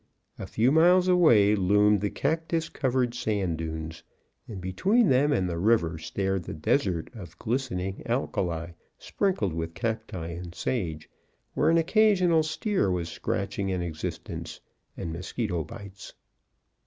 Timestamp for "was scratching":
12.89-13.71